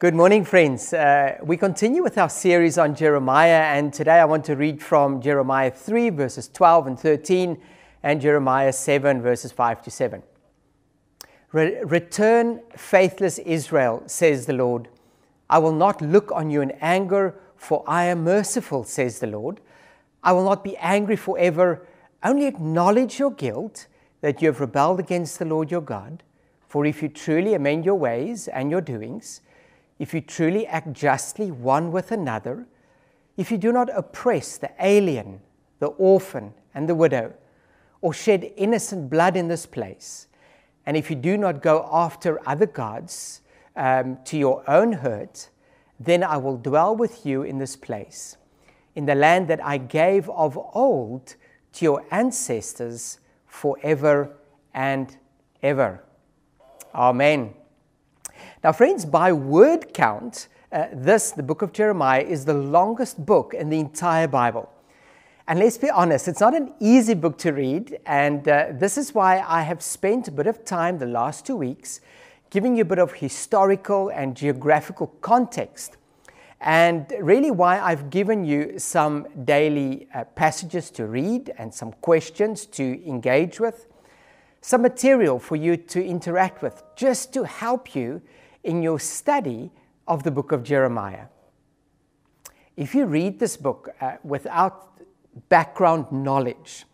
[0.00, 0.94] Good morning, friends.
[0.94, 5.20] Uh, we continue with our series on Jeremiah, and today I want to read from
[5.20, 7.60] Jeremiah 3, verses 12 and 13,
[8.02, 10.22] and Jeremiah 7, verses 5 to 7.
[11.52, 14.88] Re- Return, faithless Israel, says the Lord.
[15.50, 19.60] I will not look on you in anger, for I am merciful, says the Lord.
[20.24, 21.86] I will not be angry forever,
[22.24, 23.86] only acknowledge your guilt
[24.22, 26.22] that you have rebelled against the Lord your God.
[26.68, 29.42] For if you truly amend your ways and your doings,
[30.00, 32.66] if you truly act justly one with another,
[33.36, 35.40] if you do not oppress the alien,
[35.78, 37.34] the orphan, and the widow,
[38.00, 40.26] or shed innocent blood in this place,
[40.86, 43.42] and if you do not go after other gods
[43.76, 45.50] um, to your own hurt,
[46.00, 48.38] then I will dwell with you in this place,
[48.94, 51.34] in the land that I gave of old
[51.74, 54.34] to your ancestors forever
[54.72, 55.14] and
[55.62, 56.02] ever.
[56.94, 57.52] Amen.
[58.62, 63.54] Now, friends, by word count, uh, this, the book of Jeremiah, is the longest book
[63.54, 64.70] in the entire Bible.
[65.48, 69.14] And let's be honest, it's not an easy book to read, and uh, this is
[69.14, 72.02] why I have spent a bit of time the last two weeks
[72.50, 75.96] giving you a bit of historical and geographical context,
[76.60, 82.66] and really why I've given you some daily uh, passages to read and some questions
[82.66, 83.86] to engage with,
[84.60, 88.20] some material for you to interact with, just to help you
[88.64, 89.70] in your study
[90.06, 91.26] of the book of Jeremiah.
[92.76, 94.98] If you read this book uh, without
[95.48, 96.84] background knowledge,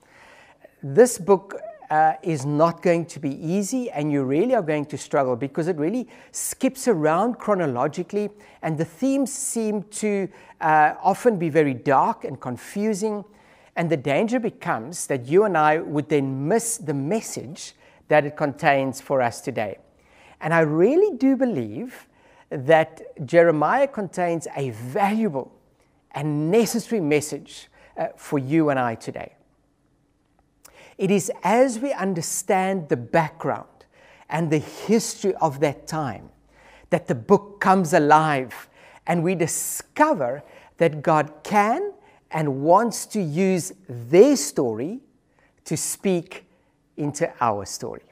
[0.82, 1.54] this book
[1.90, 5.68] uh, is not going to be easy and you really are going to struggle because
[5.68, 8.30] it really skips around chronologically
[8.62, 10.28] and the themes seem to
[10.60, 13.24] uh, often be very dark and confusing.
[13.76, 17.74] And the danger becomes that you and I would then miss the message
[18.08, 19.78] that it contains for us today.
[20.40, 22.06] And I really do believe
[22.50, 25.52] that Jeremiah contains a valuable
[26.12, 29.34] and necessary message uh, for you and I today.
[30.98, 33.68] It is as we understand the background
[34.28, 36.30] and the history of that time
[36.90, 38.68] that the book comes alive
[39.06, 40.42] and we discover
[40.78, 41.92] that God can
[42.30, 45.00] and wants to use their story
[45.64, 46.44] to speak
[46.96, 48.05] into our story.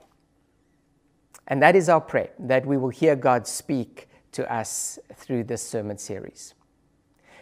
[1.46, 5.62] And that is our prayer, that we will hear God speak to us through this
[5.62, 6.54] sermon series.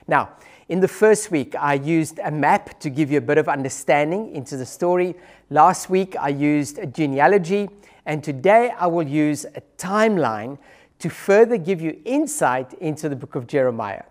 [0.09, 0.31] Now,
[0.69, 4.35] in the first week, I used a map to give you a bit of understanding
[4.35, 5.15] into the story.
[5.51, 7.69] Last week, I used a genealogy,
[8.07, 10.59] and today I will use a timeline
[10.99, 14.05] to further give you insight into the book of Jeremiah.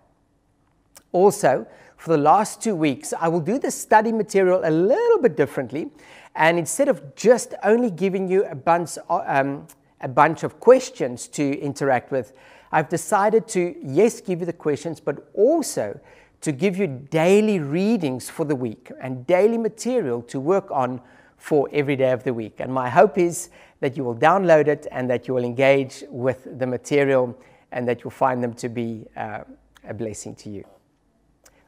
[1.12, 5.38] Also, for the last two weeks, I will do the study material a little bit
[5.38, 5.92] differently.
[6.36, 9.68] And instead of just only giving you a bunch, um,
[10.02, 12.34] a bunch of questions to interact with,
[12.72, 16.00] I've decided to, yes, give you the questions, but also
[16.42, 21.02] to give you daily readings for the week and daily material to work on
[21.38, 22.60] for every day of the week.
[22.60, 26.60] And my hope is that you will download it and that you will engage with
[26.60, 27.38] the material
[27.72, 29.40] and that you'll find them to be uh,
[29.88, 30.64] a blessing to you.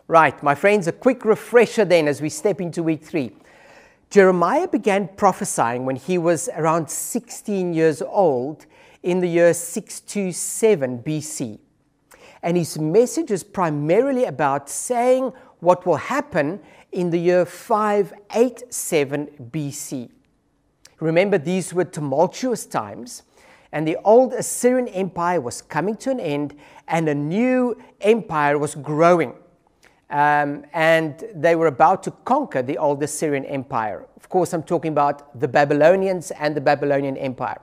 [0.07, 3.31] Right, my friends, a quick refresher then as we step into week three.
[4.09, 8.65] Jeremiah began prophesying when he was around 16 years old
[9.01, 11.59] in the year 627 BC.
[12.41, 16.59] And his message is primarily about saying what will happen
[16.91, 20.09] in the year 587 BC.
[20.99, 23.23] Remember, these were tumultuous times,
[23.71, 26.55] and the old Assyrian Empire was coming to an end,
[26.87, 29.33] and a new empire was growing
[30.13, 34.05] um, and they were about to conquer the old Assyrian Empire.
[34.15, 37.59] Of course, I'm talking about the Babylonians and the Babylonian Empire.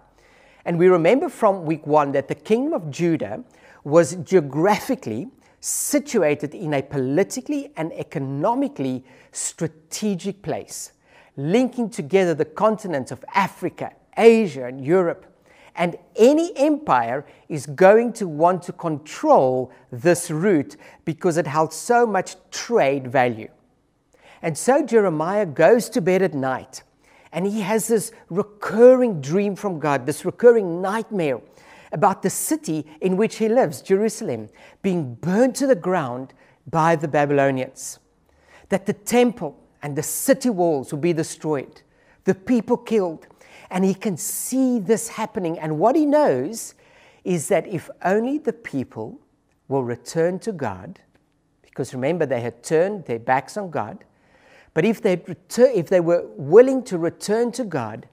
[0.64, 3.44] And we remember from week one that the kingdom of Judah
[3.84, 5.28] was geographically
[5.60, 10.92] situated in a politically and economically strategic place,
[11.36, 15.24] linking together the continents of Africa, Asia, and Europe.
[15.74, 22.06] And any empire is going to want to control this route because it held so
[22.06, 23.48] much trade value.
[24.42, 26.82] And so Jeremiah goes to bed at night
[27.32, 31.40] and he has this recurring dream from God, this recurring nightmare
[31.92, 34.48] about the city in which he lives, Jerusalem,
[34.82, 36.32] being burned to the ground
[36.66, 37.98] by the Babylonians.
[38.68, 41.82] That the temple and the city walls will be destroyed,
[42.24, 43.26] the people killed,
[43.70, 45.58] and he can see this happening.
[45.58, 46.74] And what he knows
[47.24, 49.20] is that if only the people
[49.68, 51.00] will return to God,
[51.62, 54.04] because remember, they had turned their backs on God,
[54.74, 58.08] but if they, return, if they were willing to return to God,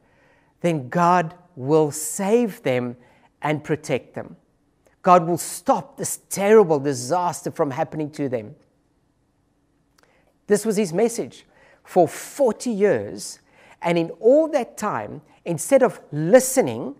[0.62, 2.95] then God will save them
[3.42, 4.36] and protect them.
[5.01, 8.56] God will stop this terrible disaster from happening to them.
[10.48, 11.45] This was his message
[11.83, 13.39] for 40 years.
[13.81, 16.95] And in all that time, instead of listening,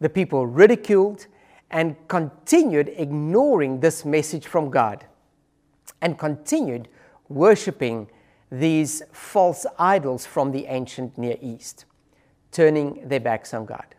[0.00, 1.26] the people ridiculed
[1.70, 5.04] and continued ignoring this message from God
[6.00, 6.88] and continued
[7.28, 8.08] worshipping
[8.50, 11.84] these false idols from the ancient Near East,
[12.50, 13.94] turning their backs on God.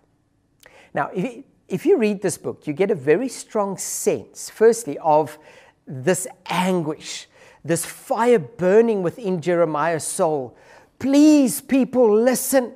[0.93, 5.37] Now, if, if you read this book, you get a very strong sense, firstly, of
[5.85, 7.27] this anguish,
[7.63, 10.57] this fire burning within Jeremiah's soul.
[10.99, 12.73] Please, people, listen,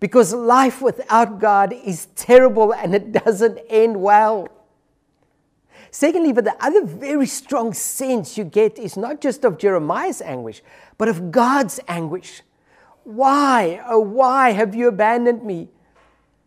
[0.00, 4.48] because life without God is terrible and it doesn't end well.
[5.90, 10.60] Secondly, but the other very strong sense you get is not just of Jeremiah's anguish,
[10.98, 12.42] but of God's anguish.
[13.04, 15.68] Why, oh, why have you abandoned me?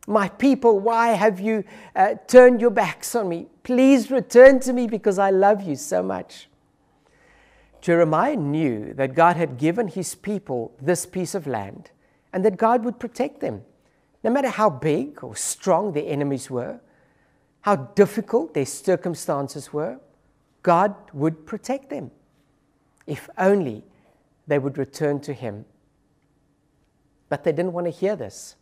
[0.06, 1.64] My people, why have you
[1.96, 3.48] uh, turned your backs on me?
[3.64, 6.50] Please return to me because I love you so much.
[7.82, 11.92] Jeremiah knew that God had given his people this piece of land
[12.34, 13.64] and that God would protect them,
[14.24, 16.80] no matter how big or strong the enemies were
[17.68, 20.00] how difficult their circumstances were,
[20.64, 22.12] God would protect them
[23.06, 23.84] if only
[24.48, 25.66] they would return to Him.
[27.28, 28.56] But they didn't want to hear this,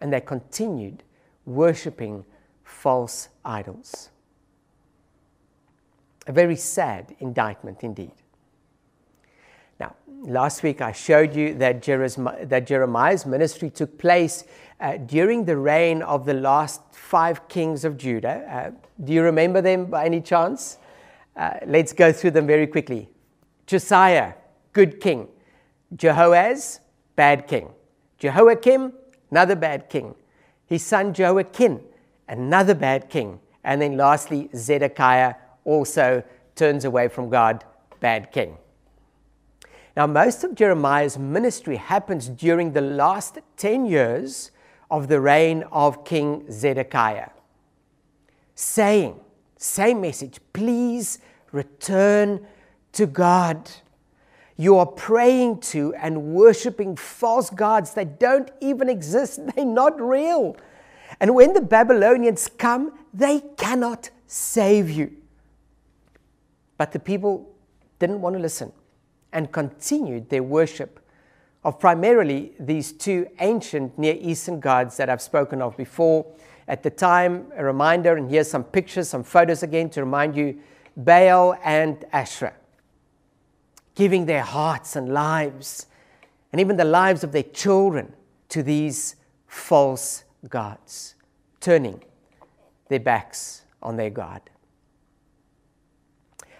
[0.00, 1.04] and they continued
[1.46, 2.24] worshipping
[2.64, 4.10] false idols.
[6.26, 8.14] A very sad indictment indeed.
[9.80, 14.44] Now, last week I showed you that, Jeremiah's ministry took place
[14.80, 18.44] uh, during the reign of the last five kings of Judah.
[18.50, 18.70] Uh,
[19.02, 20.78] do you remember them by any chance?
[21.36, 23.08] Uh, let's go through them very quickly.
[23.66, 24.34] Josiah,
[24.72, 25.28] good king.
[25.96, 26.80] Jehoaz,
[27.16, 27.70] bad king.
[28.18, 28.92] Jehoiakim,
[29.30, 30.14] another bad king.
[30.66, 31.80] His son Jehoiachin,
[32.28, 33.40] another bad king.
[33.62, 35.34] And then lastly, Zedekiah
[35.64, 36.22] also
[36.54, 37.64] turns away from God,
[38.00, 38.56] bad king.
[39.96, 44.50] Now, most of Jeremiah's ministry happens during the last 10 years
[44.90, 47.30] of the reign of King Zedekiah,
[48.56, 49.20] saying,
[49.56, 51.20] same message, please
[51.52, 52.44] return
[52.92, 53.70] to God.
[54.56, 60.56] You are praying to and worshiping false gods that don't even exist, they're not real.
[61.20, 65.12] And when the Babylonians come, they cannot save you.
[66.78, 67.54] But the people
[68.00, 68.72] didn't want to listen
[69.34, 71.00] and continued their worship
[71.64, 76.26] of primarily these two ancient Near Eastern gods that I've spoken of before.
[76.68, 80.58] At the time, a reminder, and here's some pictures, some photos again to remind you
[80.96, 82.54] Baal and Asherah,
[83.94, 85.86] giving their hearts and lives,
[86.52, 88.14] and even the lives of their children
[88.50, 89.16] to these
[89.46, 91.16] false gods,
[91.60, 92.02] turning
[92.88, 94.40] their backs on their God.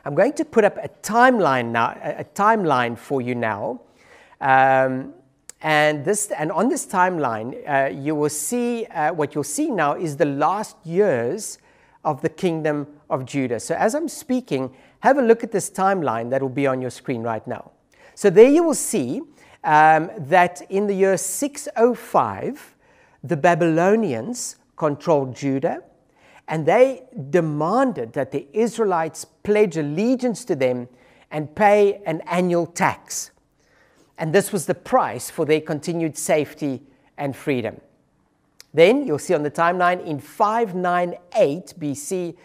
[0.04, 3.80] I'm going to put up a timeline now, a timeline for you now
[4.40, 5.14] um,
[5.62, 9.94] and, this, and on this timeline, uh, you will see uh, what you'll see now
[9.94, 11.58] is the last years
[12.04, 13.58] of the kingdom of Judah.
[13.58, 16.90] So, as I'm speaking, have a look at this timeline that will be on your
[16.90, 17.70] screen right now.
[18.14, 19.22] So, there you will see
[19.64, 22.76] um, that in the year 605,
[23.22, 25.82] the Babylonians controlled Judah
[26.48, 30.88] and they demanded that the Israelites pledge allegiance to them
[31.30, 33.30] and pay an annual tax.
[34.18, 36.82] And this was the price for their continued safety
[37.16, 37.80] and freedom.
[38.72, 42.36] Then you'll see on the timeline in 598 BC,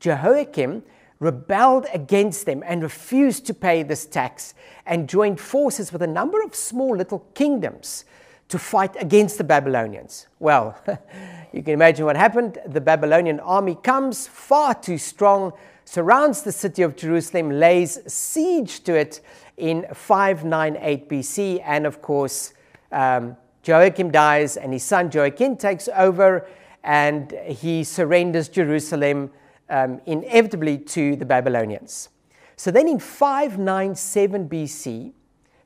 [0.00, 0.82] Jehoiakim
[1.18, 4.54] rebelled against them and refused to pay this tax
[4.86, 8.04] and joined forces with a number of small little kingdoms
[8.48, 10.26] to fight against the Babylonians.
[10.38, 10.78] Well,
[11.52, 12.58] you can imagine what happened.
[12.66, 15.52] The Babylonian army comes far too strong,
[15.84, 19.20] surrounds the city of Jerusalem, lays siege to it,
[19.58, 21.62] in 598 BC.
[21.64, 22.54] And of course,
[22.90, 26.48] um, Jehoiakim dies and his son Jehoiachin takes over
[26.84, 29.30] and he surrenders Jerusalem
[29.68, 32.08] um, inevitably to the Babylonians.
[32.56, 35.12] So then in 597 BC,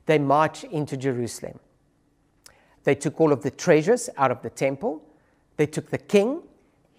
[0.05, 1.59] they march into Jerusalem.
[2.83, 5.01] They took all of the treasures out of the temple.
[5.57, 6.41] They took the king,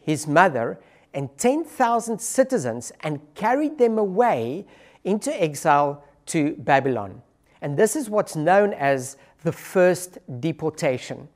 [0.01, 0.81] his mother,
[1.13, 4.67] and 10,000 citizens and carried them away
[5.05, 7.23] into exile to Babylon.
[7.61, 11.29] And this is what's known as the first deportation.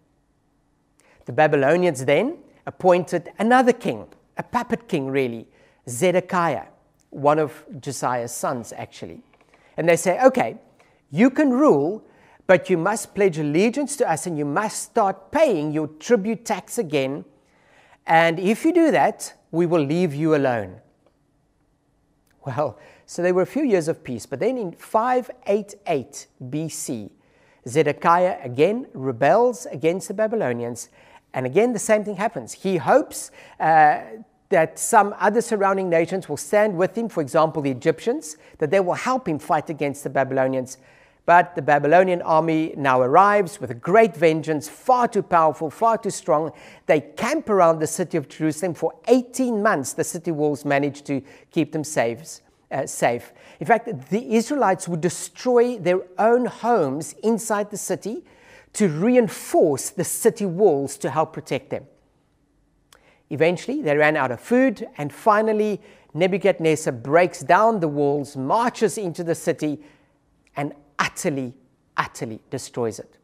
[1.26, 5.46] The Babylonians then appointed another king, a puppet king, really,
[5.88, 6.66] Zedekiah,
[7.10, 9.20] one of Josiah's sons, actually.
[9.76, 10.58] And they say, okay,
[11.10, 12.02] you can rule,
[12.48, 16.78] but you must pledge allegiance to us and you must start paying your tribute tax
[16.78, 17.24] again.
[18.06, 20.80] And if you do that, we will leave you alone.
[22.46, 27.10] Well, so there were a few years of peace, but then in 588 BC,
[27.68, 30.88] Zedekiah again rebels against the Babylonians,
[31.34, 32.54] and again the same thing happens.
[32.54, 34.00] He hopes uh,
[34.48, 38.80] that some other surrounding nations will stand with him, for example, the Egyptians, that they
[38.80, 40.78] will help him fight against the Babylonians.
[41.28, 46.08] But the Babylonian army now arrives with a great vengeance, far too powerful, far too
[46.08, 46.52] strong.
[46.86, 49.92] They camp around the city of Jerusalem for 18 months.
[49.92, 51.20] The city walls manage to
[51.50, 52.40] keep them safe.
[52.70, 53.34] Uh, safe.
[53.60, 58.24] In fact, the Israelites would destroy their own homes inside the city
[58.72, 61.86] to reinforce the city walls to help protect them.
[63.28, 65.82] Eventually, they ran out of food, and finally,
[66.14, 69.82] Nebuchadnezzar breaks down the walls, marches into the city,
[70.56, 71.54] and utterly,
[71.96, 73.18] utterly destroys it.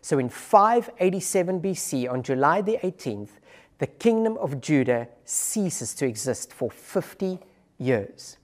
[0.00, 3.30] So in 587 BC, on July the 18th,
[3.78, 7.38] the kingdom of Judah ceases to exist for 50
[7.78, 8.36] years.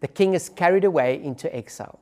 [0.00, 2.00] The king is carried away into exile.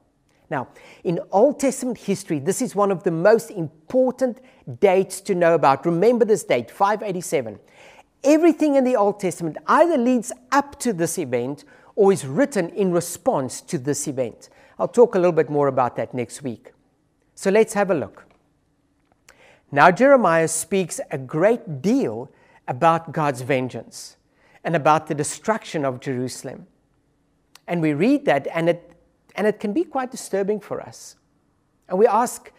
[0.51, 0.69] Now,
[1.05, 4.41] in Old Testament history, this is one of the most important
[4.81, 5.87] dates to know about.
[5.87, 7.59] Remember this date, 587.
[8.25, 12.93] Everything in the Old Testament either leads up to this event or is written in
[12.93, 14.49] response to this event.
[14.79, 16.73] I'll talk a little bit more about that next week.
[17.35, 18.26] So let's have a look.
[19.71, 22.31] Now, Jeremiah speaks a great deal
[22.69, 24.17] about God's vengeance
[24.64, 26.67] and about the destruction of Jerusalem.
[27.67, 28.93] And we read that, and it,
[29.35, 31.17] and it can be quite disturbing for us.
[31.88, 32.52] And we ask,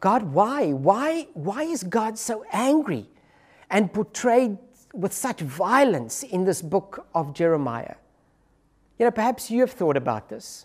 [0.00, 0.72] God, why?
[0.72, 3.08] Why, why is God so angry
[3.70, 4.58] and portrayed
[4.92, 7.94] with such violence in this book of Jeremiah?
[9.02, 10.64] You know, perhaps you have thought about this.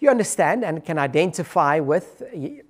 [0.00, 2.22] You understand and can identify with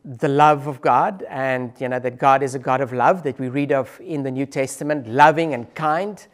[0.05, 3.41] the love of God and you know that God is a God of love that
[3.41, 6.25] we read of in the New Testament, loving and kind.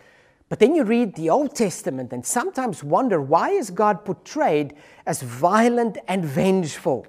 [0.51, 4.75] But then you read the Old Testament and sometimes wonder why is God portrayed
[5.07, 7.07] as violent and vengeful?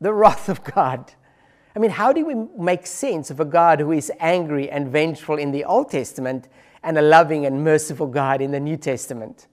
[0.00, 1.14] The wrath of God.
[1.74, 5.36] I mean, how do we make sense of a God who is angry and vengeful
[5.36, 6.46] in the Old Testament
[6.82, 9.46] and a loving and merciful God in the New Testament?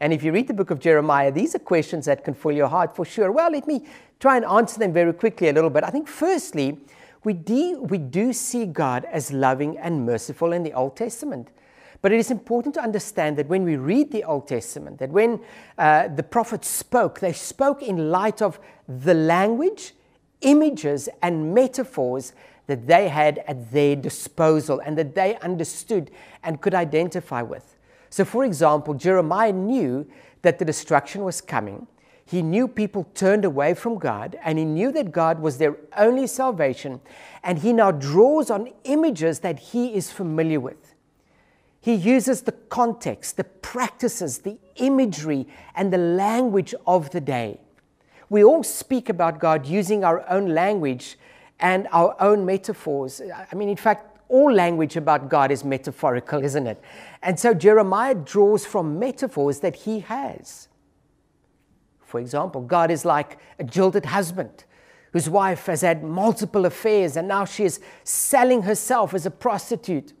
[0.00, 2.68] And if you read the book of Jeremiah, these are questions that can fill your
[2.68, 3.30] heart for sure.
[3.30, 3.84] Well, let me
[4.18, 5.84] try and answer them very quickly a little bit.
[5.84, 6.78] I think, firstly,
[7.22, 11.50] we do, we do see God as loving and merciful in the Old Testament.
[12.02, 15.40] But it is important to understand that when we read the Old Testament, that when
[15.76, 18.58] uh, the prophets spoke, they spoke in light of
[18.88, 19.92] the language,
[20.40, 22.32] images, and metaphors
[22.70, 26.10] that they had at their disposal and that they understood
[26.42, 27.76] and could identify with.
[28.08, 30.06] So, for example, Jeremiah knew
[30.42, 31.86] that the destruction was coming.
[32.24, 36.26] He knew people turned away from God, and he knew that God was their only
[36.28, 37.00] salvation.
[37.42, 40.94] And he now draws on images that he is familiar with.
[41.80, 47.58] He uses the context, the practices, the imagery, and the language of the day.
[48.28, 51.18] We all speak about God using our own language
[51.60, 53.20] and our own metaphors.
[53.20, 56.80] I mean, in fact, all language about God is metaphorical, isn't it?
[57.22, 60.68] And so Jeremiah draws from metaphors that he has.
[62.00, 64.64] For example, God is like a jilted husband
[65.12, 70.12] whose wife has had multiple affairs and now she is selling herself as a prostitute.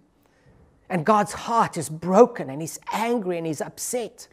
[0.88, 4.26] And God's heart is broken and he's angry and he's upset.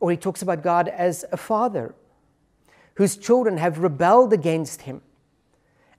[0.00, 1.94] Or he talks about God as a father
[2.94, 5.02] whose children have rebelled against him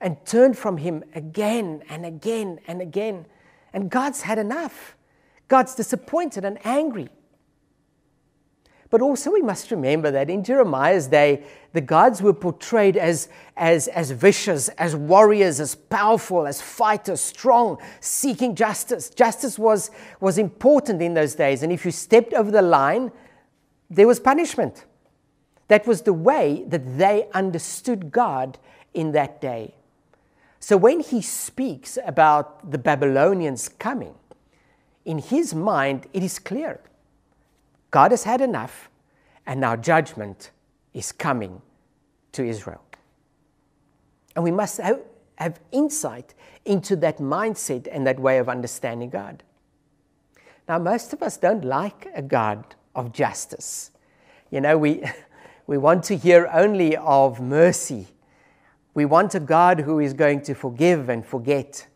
[0.01, 3.25] and turned from him again and again and again.
[3.71, 4.95] And God's had enough.
[5.47, 7.09] God's disappointed and angry.
[8.89, 13.87] But also, we must remember that in Jeremiah's day, the gods were portrayed as, as,
[13.87, 19.09] as vicious, as warriors, as powerful, as fighters, strong, seeking justice.
[19.09, 21.63] Justice was, was important in those days.
[21.63, 23.13] And if you stepped over the line,
[23.89, 24.83] there was punishment.
[25.69, 28.57] That was the way that they understood God
[28.93, 29.73] in that day.
[30.61, 34.13] So when he speaks about the Babylonians coming,
[35.03, 36.79] in his mind, it is clear
[37.89, 38.87] God has had enough,
[39.45, 40.51] and now judgment
[40.93, 41.63] is coming
[42.33, 42.83] to Israel.
[44.35, 45.01] And we must have,
[45.71, 49.41] insight into that mindset and that way of understanding God.
[50.69, 53.89] Now, most of us don't like a God of justice.
[54.51, 55.03] You know, we,
[55.65, 58.09] we want to hear only of mercy
[58.93, 61.87] we want a God who is going to forgive and forget.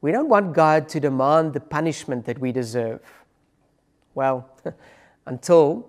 [0.00, 3.00] We don't want God to demand the punishment that we deserve.
[4.14, 4.48] Well,
[5.26, 5.88] until,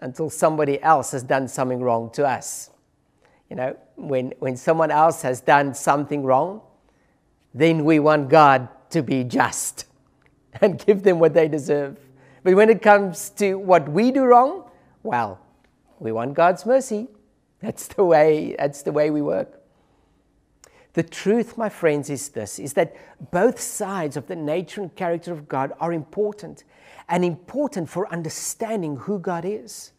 [0.00, 2.70] until somebody else has done something wrong to us.
[3.50, 6.62] You know, when, when someone else has done something wrong,
[7.54, 9.86] then we want God to be just.
[10.60, 11.98] and give them what they deserve.
[12.42, 14.70] But when it comes to what we do wrong,
[15.02, 15.40] well,
[15.98, 17.08] we want God's mercy.
[17.60, 19.60] That's the way, that's the way we work.
[20.96, 22.96] The truth, my friends, is this is that
[23.30, 26.64] both sides of the nature and character of God are important
[27.06, 29.92] and important for understanding who God is.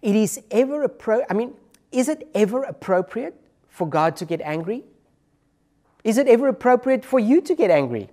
[0.00, 1.54] It is ever appro- I mean,
[1.90, 3.34] is it ever appropriate
[3.66, 4.84] for God to get angry?
[6.04, 8.10] Is it ever appropriate for you to get angry?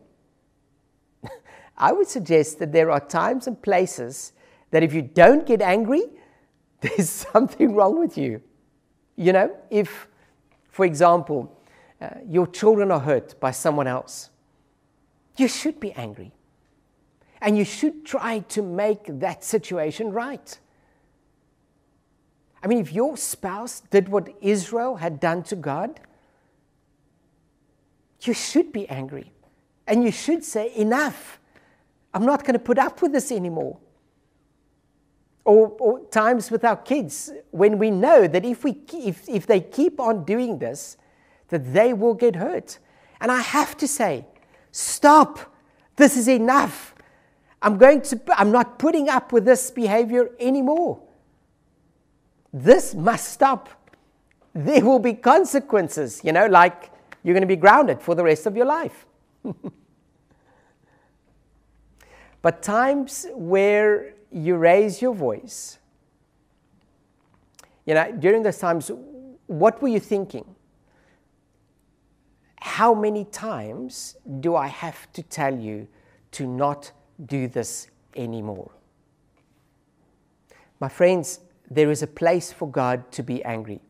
[1.78, 4.34] I would suggest that there are times and places
[4.72, 6.06] that if you don't get angry,
[6.82, 8.42] there's something wrong with you.
[9.16, 10.08] You know, if,
[10.72, 11.56] for example,
[12.02, 14.30] uh, your children are hurt by someone else,
[15.38, 16.32] you should be angry.
[17.42, 20.60] And you should try to make that situation right.
[22.64, 26.00] I mean, if your spouse did what Israel had done to God,
[28.22, 29.32] you should be angry.
[29.88, 31.40] And you should say, Enough.
[32.14, 33.78] I'm not going to put up with this anymore.
[35.44, 39.60] Or, or, times with our kids when we know that if, we, if, if they
[39.60, 40.98] keep on doing this,
[41.48, 42.78] that they will get hurt.
[43.20, 44.26] And I have to say,
[44.72, 45.40] stop.
[45.96, 46.96] This is enough.
[47.62, 51.00] I'm going to I'm not putting up with this behavior anymore.
[52.52, 53.70] This must stop.
[54.54, 56.90] There will be consequences, you know, like
[57.24, 59.06] you're going to be grounded for the rest of your life.
[62.42, 65.78] but times where you raise your voice,
[67.86, 68.92] you know, during those times,
[69.48, 70.56] what were you thinking?
[72.62, 75.88] How many times do I have to tell you
[76.32, 76.92] to not
[77.26, 78.72] do this anymore?
[80.80, 83.82] My friends, there is a place for God to be angry.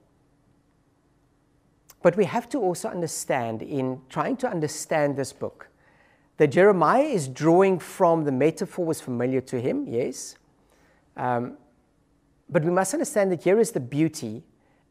[2.01, 5.67] But we have to also understand, in trying to understand this book,
[6.41, 10.38] that Jeremiah is drawing from the metaphor was familiar to him, yes.
[11.15, 11.55] Um,
[12.50, 14.41] but we must understand that here is the beauty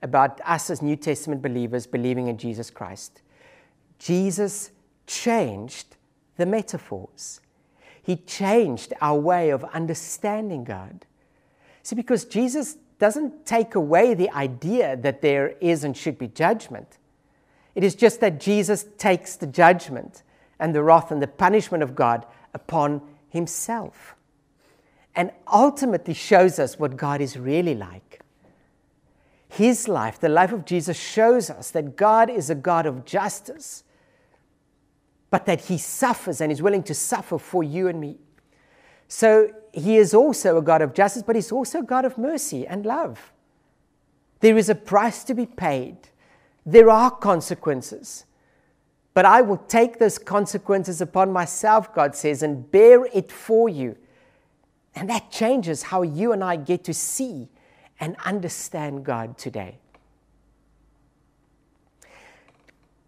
[0.00, 3.22] about us as New Testament believers believing in Jesus Christ.
[3.98, 4.70] Jesus
[5.08, 5.96] changed
[6.36, 7.40] the metaphors,
[8.00, 11.04] He changed our way of understanding God.
[11.82, 16.98] See, because Jesus doesn't take away the idea that there is and should be judgment.
[17.74, 20.22] It is just that Jesus takes the judgment
[20.60, 24.14] and the wrath and the punishment of God upon himself
[25.14, 28.20] and ultimately shows us what God is really like.
[29.48, 33.82] His life, the life of Jesus, shows us that God is a God of justice,
[35.28, 38.18] but that he suffers and is willing to suffer for you and me.
[39.08, 42.66] So he is also a God of justice, but he's also a God of mercy
[42.66, 43.32] and love.
[44.38, 45.96] There is a price to be paid,
[46.64, 48.24] there are consequences.
[49.12, 53.96] But I will take those consequences upon myself, God says, and bear it for you.
[54.94, 57.48] And that changes how you and I get to see
[57.98, 59.78] and understand God today.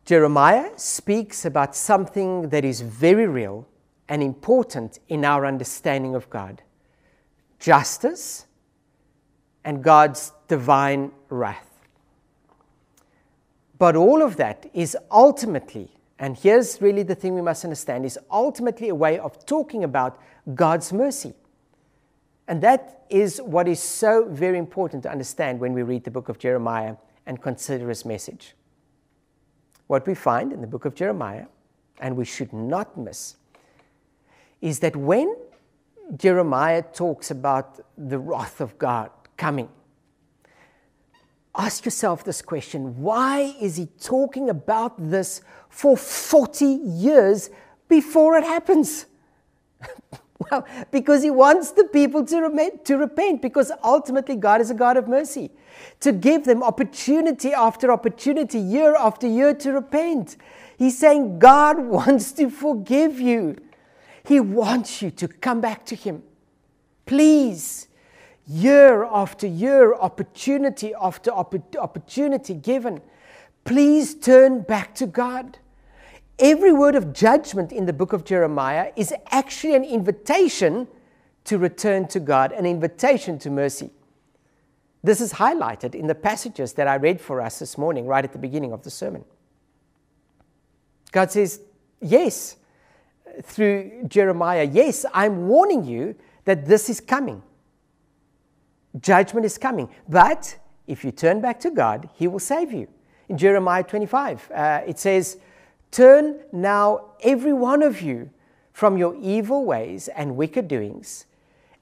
[0.05, 3.67] Jeremiah speaks about something that is very real
[4.09, 6.63] and important in our understanding of God
[7.59, 8.47] justice
[9.65, 11.72] and God's divine wrath.
[13.79, 18.19] But all of that is ultimately, and here's really the thing we must understand, is
[18.31, 20.21] ultimately a way of talking about
[20.55, 21.35] God's mercy.
[22.49, 26.29] And that is what is so very important to understand when we read the book
[26.29, 28.55] of Jeremiah and consider his message.
[29.87, 31.47] What we find in the book of Jeremiah,
[32.01, 33.37] and we should not miss,
[34.61, 35.37] is that when
[36.17, 39.69] Jeremiah talks about the wrath of God coming,
[41.55, 47.51] ask yourself this question why is he talking about this for 40 years
[47.89, 49.07] before it happens?
[50.51, 54.75] well, because he wants the people to, rem- to repent, because ultimately God is a
[54.75, 55.51] God of mercy,
[56.01, 60.37] to give them opportunity after opportunity, year after year to repent.
[60.77, 63.57] He's saying God wants to forgive you.
[64.25, 66.23] He wants you to come back to Him.
[67.07, 67.89] Please,
[68.47, 73.01] year after year, opportunity after opportunity given,
[73.65, 75.59] please turn back to God.
[76.39, 80.89] Every word of judgment in the book of Jeremiah is actually an invitation
[81.45, 83.91] to return to God, an invitation to mercy.
[85.05, 88.33] This is highlighted in the passages that I read for us this morning, right at
[88.33, 89.25] the beginning of the sermon.
[91.11, 91.61] God says,
[92.01, 92.57] Yes,
[93.43, 97.43] through Jeremiah, yes, I'm warning you that this is coming.
[99.01, 99.89] Judgment is coming.
[100.09, 102.89] But if you turn back to God, He will save you.
[103.29, 105.39] In Jeremiah 25, uh, it says,
[105.91, 108.31] Turn now, every one of you,
[108.73, 111.27] from your evil ways and wicked doings,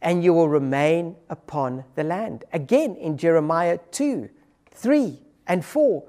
[0.02, 2.44] and you will remain upon the land.
[2.52, 4.28] Again in Jeremiah 2
[4.72, 6.04] 3 and 4.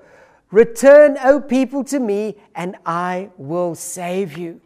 [0.52, 4.62] Return, O people, to me, and I will save you.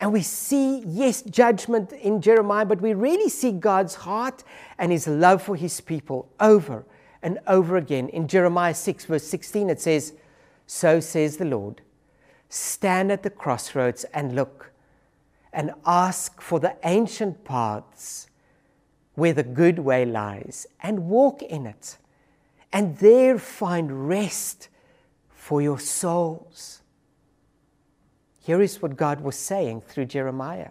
[0.00, 4.44] And we see, yes, judgment in Jeremiah, but we really see God's heart
[4.78, 6.84] and his love for his people over
[7.22, 8.08] and over again.
[8.10, 10.12] In Jeremiah 6, verse 16, it says,
[10.66, 11.80] So says the Lord,
[12.50, 14.70] stand at the crossroads and look
[15.52, 18.28] and ask for the ancient paths
[19.14, 21.96] where the good way lies and walk in it,
[22.70, 24.68] and there find rest
[25.30, 26.82] for your souls.
[28.46, 30.70] Here is what God was saying through Jeremiah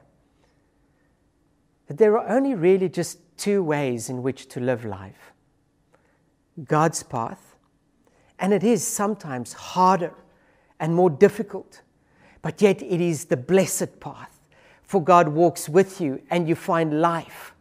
[1.88, 5.34] that there are only really just two ways in which to live life
[6.64, 7.58] God's path,
[8.40, 10.14] and it is sometimes harder
[10.80, 11.82] and more difficult,
[12.42, 14.40] but yet it is the blessed path.
[14.84, 17.54] For God walks with you, and you find life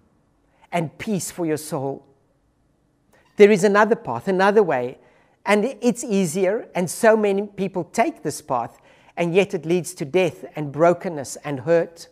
[0.70, 2.06] and peace for your soul.
[3.36, 4.98] There is another path, another way,
[5.44, 8.80] and it's easier, and so many people take this path
[9.16, 12.08] and yet it leads to death and brokenness and hurt.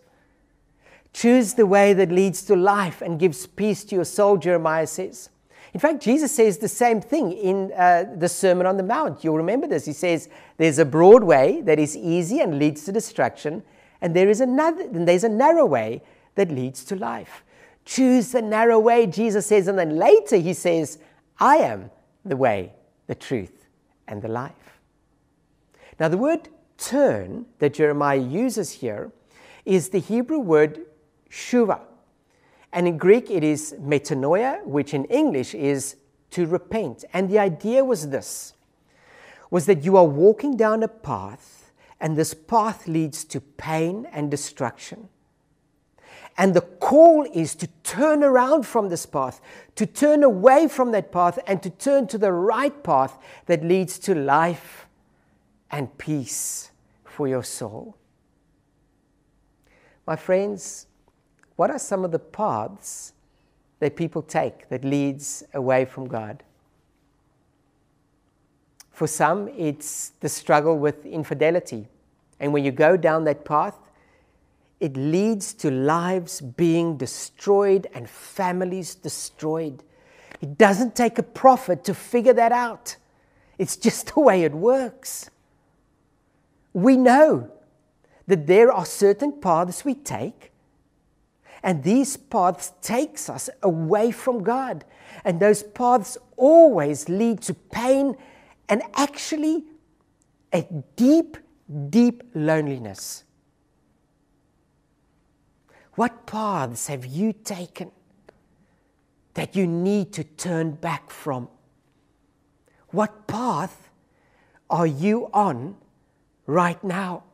[1.13, 5.29] Choose the way that leads to life and gives peace to your soul, Jeremiah says.
[5.75, 9.25] In fact, Jesus says the same thing in uh, the Sermon on the Mount.
[9.25, 9.87] You'll remember this.
[9.87, 13.63] He says, There's a broad way that is easy and leads to destruction,
[14.01, 16.03] and there is another, and there's a narrow way
[16.35, 17.43] that leads to life.
[17.85, 20.99] Choose the narrow way, Jesus says, and then later he says,
[21.39, 21.91] I am
[22.25, 22.73] the way,
[23.07, 23.67] the truth,
[24.07, 24.79] and the life.
[25.99, 26.49] Now, the word
[26.83, 29.13] turn that Jeremiah uses here
[29.65, 30.81] is the Hebrew word
[31.31, 31.81] shuva.
[32.73, 35.97] And in Greek, it is metanoia, which in English is
[36.31, 37.05] to repent.
[37.13, 38.55] And the idea was this
[39.51, 44.31] was that you are walking down a path, and this path leads to pain and
[44.31, 45.11] destruction.
[46.39, 49.43] And the call is to turn around from this path,
[49.77, 53.99] to turn away from that path, and to turn to the right path that leads
[53.99, 54.87] to life
[55.71, 56.72] and peace
[57.13, 57.97] for your soul.
[60.07, 60.87] My friends,
[61.57, 63.13] what are some of the paths
[63.81, 66.43] that people take that leads away from God?
[68.91, 71.87] For some, it's the struggle with infidelity.
[72.41, 73.79] And when you go down that path,
[74.81, 79.85] it leads to lives being destroyed and families destroyed.
[80.41, 82.97] It doesn't take a prophet to figure that out.
[83.59, 85.31] It's just the way it works
[86.73, 87.51] we know
[88.27, 90.53] that there are certain paths we take
[91.63, 94.85] and these paths takes us away from god.
[95.25, 98.17] And those paths always lead to pain
[98.69, 99.65] and actually
[100.53, 101.37] a deep
[101.89, 103.25] deep loneliness.
[105.95, 107.93] What paths have you taken
[109.35, 111.49] that you need to turn back from?
[112.89, 113.91] What path
[114.69, 115.77] are you on
[116.53, 117.25] right now.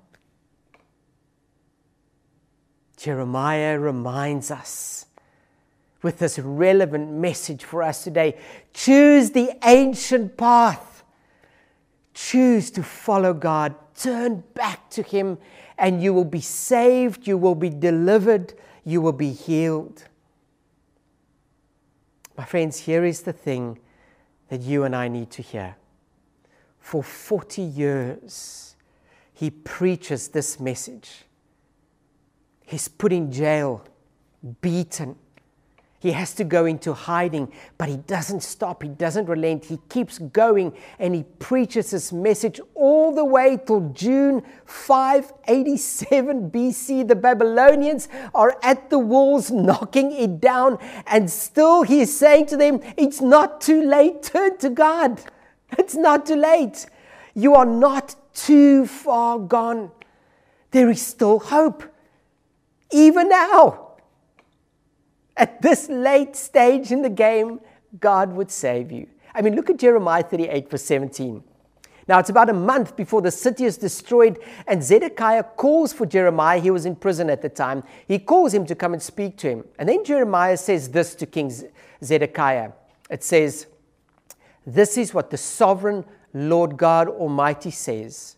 [2.97, 5.07] Jeremiah reminds us
[6.03, 8.37] with this relevant message for us today
[8.73, 11.03] choose the ancient path,
[12.15, 15.39] choose to follow God, turn back to Him,
[15.77, 18.55] and you will be saved, you will be delivered,
[18.85, 20.05] you will be healed.
[22.37, 23.81] My friends, here is the thing
[24.49, 25.77] that you and I need to hear.
[26.79, 28.68] For 40 years,
[29.39, 31.23] he preaches this message.
[32.67, 33.85] He's put in jail,
[34.61, 35.15] beaten.
[36.01, 38.83] He has to go into hiding, but he doesn't stop.
[38.83, 39.67] He doesn't relent.
[39.67, 47.07] He keeps going and he preaches this message all the way till June 587 BC.
[47.07, 52.57] The Babylonians are at the walls knocking it down, and still he is saying to
[52.57, 54.25] them, It's not too late.
[54.25, 55.21] Turn to God.
[55.79, 56.87] It's not too late.
[57.35, 59.91] You are not too far gone.
[60.71, 61.85] There is still hope.
[62.91, 63.97] Even now,
[65.37, 67.61] at this late stage in the game,
[68.01, 69.07] God would save you.
[69.35, 71.43] I mean, look at Jeremiah 38, verse 17.
[72.07, 76.59] Now, it's about a month before the city is destroyed, and Zedekiah calls for Jeremiah.
[76.59, 77.85] He was in prison at the time.
[78.07, 79.65] He calls him to come and speak to him.
[79.79, 81.53] And then Jeremiah says this to King
[82.03, 82.73] Zedekiah
[83.11, 83.67] it says,
[84.67, 86.05] This is what the sovereign
[86.39, 88.37] Lord God Almighty says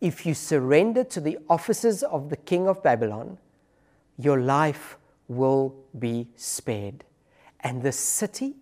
[0.00, 3.38] If you surrender to the offices of the king of Babylon,
[4.16, 7.04] your life will be spared,
[7.60, 8.56] and the city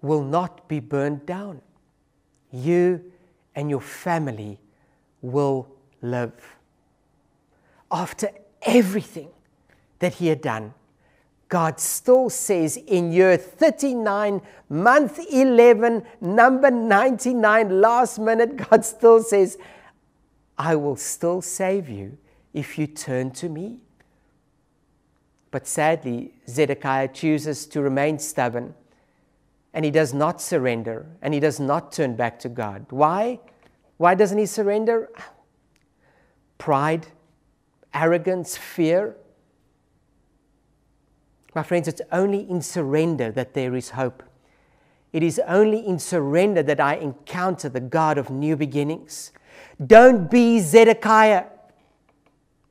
[0.00, 1.60] will not be burned down.
[2.50, 3.12] You
[3.54, 4.58] and your family
[5.20, 5.68] will
[6.00, 6.56] live.
[7.92, 8.30] after
[8.62, 9.28] everything
[9.98, 10.72] that he had done,
[11.52, 19.58] God still says in year 39, month 11, number 99, last minute, God still says,
[20.56, 22.16] I will still save you
[22.54, 23.80] if you turn to me.
[25.50, 28.72] But sadly, Zedekiah chooses to remain stubborn
[29.74, 32.86] and he does not surrender and he does not turn back to God.
[32.88, 33.40] Why?
[33.98, 35.10] Why doesn't he surrender?
[36.56, 37.08] Pride,
[37.92, 39.16] arrogance, fear.
[41.54, 44.22] My friends, it's only in surrender that there is hope.
[45.12, 49.32] It is only in surrender that I encounter the God of new beginnings.
[49.84, 51.44] Don't be Zedekiah.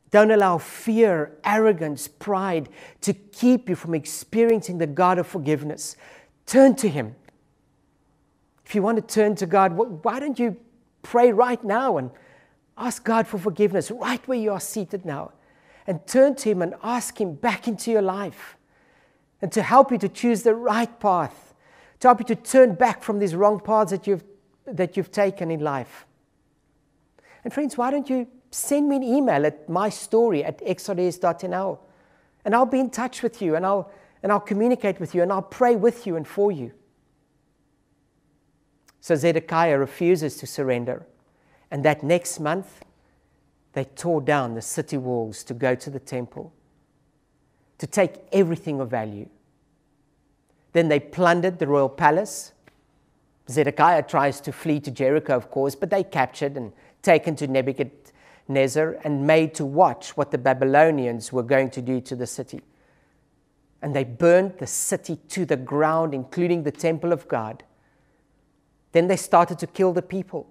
[0.09, 2.69] Don't allow fear, arrogance, pride
[3.01, 5.95] to keep you from experiencing the God of forgiveness.
[6.47, 7.15] Turn to Him.
[8.65, 10.57] If you want to turn to God, why don't you
[11.03, 12.09] pray right now and
[12.77, 15.31] ask God for forgiveness right where you are seated now?
[15.85, 18.57] And turn to Him and ask Him back into your life
[19.41, 21.53] and to help you to choose the right path,
[21.99, 24.23] to help you to turn back from these wrong paths that you've,
[24.65, 26.05] that you've taken in life.
[27.43, 31.79] And friends, why don't you send me an email at mystory at exodus.nl
[32.45, 35.31] and I'll be in touch with you and I'll, and I'll communicate with you and
[35.31, 36.71] I'll pray with you and for you.
[38.99, 41.07] So Zedekiah refuses to surrender.
[41.71, 42.83] And that next month,
[43.73, 46.53] they tore down the city walls to go to the temple
[47.81, 49.27] to take everything of value.
[50.73, 52.53] Then they plundered the royal palace.
[53.49, 58.99] Zedekiah tries to flee to Jericho, of course, but they captured and taken to Nebuchadnezzar
[59.03, 62.61] and made to watch what the Babylonians were going to do to the city.
[63.81, 67.63] And they burned the city to the ground, including the temple of God.
[68.91, 70.47] Then they started to kill the people.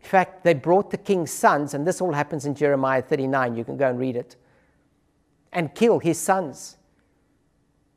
[0.00, 3.54] In fact, they brought the king's sons, and this all happens in Jeremiah 39.
[3.54, 4.34] You can go and read it
[5.56, 6.76] and kill his sons.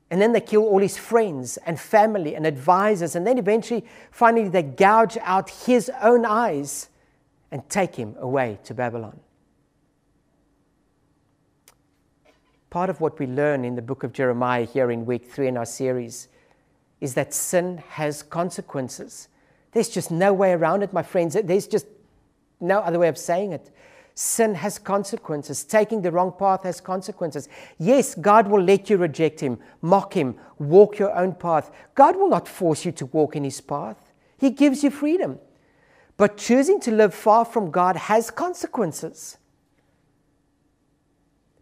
[0.09, 3.15] And then they kill all his friends and family and advisors.
[3.15, 6.89] And then eventually, finally, they gouge out his own eyes
[7.51, 9.19] and take him away to Babylon.
[12.69, 15.57] Part of what we learn in the book of Jeremiah here in week three in
[15.57, 16.29] our series
[17.01, 19.27] is that sin has consequences.
[19.73, 21.35] There's just no way around it, my friends.
[21.43, 21.87] There's just
[22.61, 23.69] no other way of saying it.
[24.21, 25.63] Sin has consequences.
[25.63, 27.47] Taking the wrong path has consequences.
[27.77, 31.71] Yes, God will let you reject Him, mock Him, walk your own path.
[31.95, 35.39] God will not force you to walk in His path, He gives you freedom.
[36.17, 39.37] But choosing to live far from God has consequences.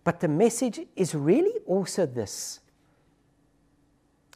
[0.03, 2.59] But the message is really also this.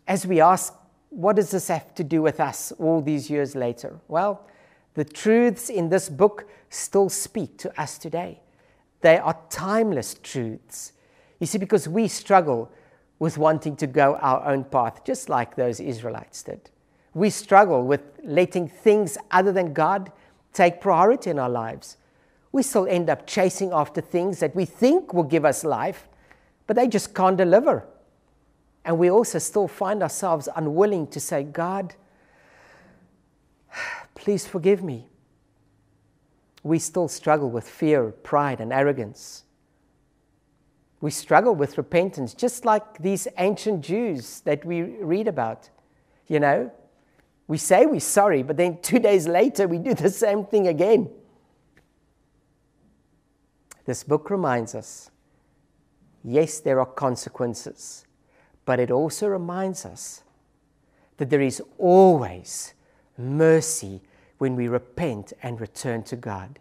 [0.07, 0.75] As we ask,
[1.09, 3.99] what does this have to do with us all these years later?
[4.07, 4.45] Well,
[4.93, 8.41] the truths in this book still speak to us today.
[9.01, 10.93] They are timeless truths.
[11.39, 12.71] You see, because we struggle
[13.19, 16.69] with wanting to go our own path, just like those Israelites did.
[17.13, 20.11] We struggle with letting things other than God
[20.53, 21.97] take priority in our lives.
[22.51, 26.07] We still end up chasing after things that we think will give us life,
[26.67, 27.85] but they just can't deliver.
[28.83, 31.95] And we also still find ourselves unwilling to say, God,
[34.21, 35.07] Please forgive me.
[36.61, 39.45] We still struggle with fear, pride, and arrogance.
[41.01, 45.71] We struggle with repentance, just like these ancient Jews that we read about.
[46.27, 46.71] You know,
[47.47, 51.09] we say we're sorry, but then two days later we do the same thing again.
[53.85, 55.09] This book reminds us
[56.23, 58.05] yes, there are consequences,
[58.65, 60.21] but it also reminds us
[61.17, 62.75] that there is always
[63.17, 63.99] mercy
[64.41, 66.57] when we repent and return to God.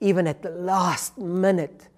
[0.00, 1.88] Even at the last minute,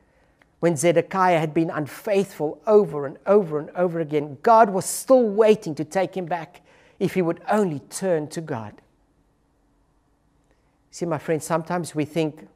[0.60, 5.74] when Zedekiah had been unfaithful over and over and over again, God was still waiting
[5.74, 6.60] to take him back
[7.00, 8.80] if he would only turn to God.
[10.92, 12.46] See, my friends, sometimes we think,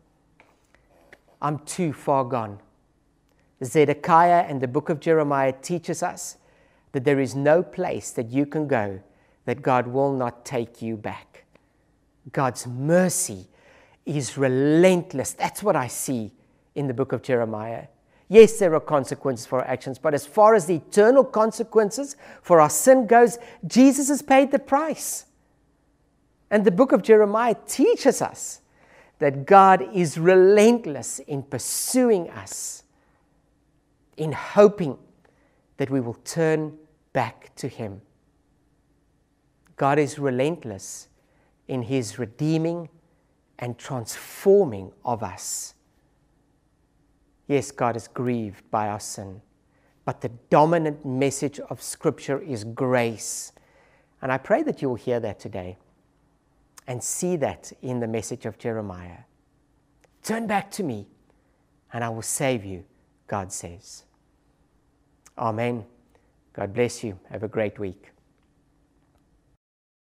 [1.43, 2.61] I'm too far gone.
[3.65, 6.37] Zedekiah and the book of Jeremiah teaches us
[6.93, 9.01] that there is no place that you can go
[9.47, 11.36] that God will not take you back.
[12.33, 13.47] God's mercy
[14.05, 15.33] is relentless.
[15.33, 16.33] That's what I see
[16.75, 17.87] in the book of Jeremiah.
[18.29, 22.61] Yes, there are consequences for our actions, but as far as the eternal consequences for
[22.61, 25.27] our sin goes, Jesus has paid the price.
[26.51, 28.61] And the book of Jeremiah teaches us
[29.19, 32.83] that God is relentless in pursuing us,
[34.17, 34.99] in hoping
[35.77, 36.77] that we will turn
[37.13, 38.03] back to Him.
[39.77, 41.09] God is relentless
[41.69, 42.89] in his redeeming
[43.59, 45.75] and transforming of us.
[47.49, 49.41] Yes, God is grieved by our sin,
[50.05, 53.53] but the dominant message of Scripture is grace.
[54.21, 55.79] And I pray that you will hear that today
[56.87, 59.19] and see that in the message of Jeremiah.
[60.23, 61.07] Turn back to me,
[61.93, 62.85] and I will save you,
[63.27, 64.05] God says.
[65.39, 65.85] Amen.
[66.53, 67.19] God bless you.
[67.31, 68.11] Have a great week.